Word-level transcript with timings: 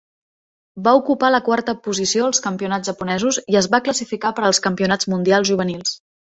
Va 0.87 0.93
ocupar 1.01 1.29
la 1.33 1.41
quarta 1.49 1.75
posició 1.89 2.25
als 2.31 2.43
campionats 2.47 2.91
japonesos 2.93 3.41
i 3.55 3.61
es 3.63 3.69
va 3.77 3.83
classificar 3.91 4.35
per 4.41 4.49
als 4.51 4.65
campionats 4.67 5.13
mundials 5.17 5.53
juvenils. 5.55 5.97